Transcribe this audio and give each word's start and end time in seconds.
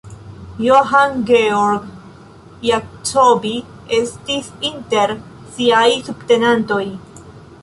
Johann 0.67 1.19
Georg 1.29 1.85
Jacobi 2.69 3.53
estis 4.01 4.51
inter 4.71 5.15
siaj 5.57 5.87
subtenantoj. 6.11 6.85